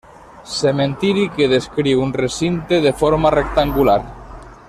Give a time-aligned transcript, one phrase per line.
[0.51, 4.01] Cementiri que descriu un recinte de forma rectangular.